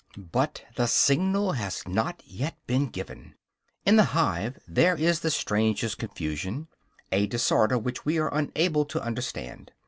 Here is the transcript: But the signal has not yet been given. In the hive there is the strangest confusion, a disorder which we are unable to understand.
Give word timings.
But 0.17 0.63
the 0.77 0.87
signal 0.87 1.51
has 1.51 1.87
not 1.87 2.23
yet 2.25 2.57
been 2.65 2.87
given. 2.87 3.35
In 3.85 3.97
the 3.97 4.03
hive 4.17 4.57
there 4.67 4.95
is 4.95 5.19
the 5.19 5.29
strangest 5.29 5.99
confusion, 5.99 6.69
a 7.11 7.27
disorder 7.27 7.77
which 7.77 8.03
we 8.03 8.17
are 8.17 8.33
unable 8.33 8.83
to 8.85 8.99
understand. 8.99 9.73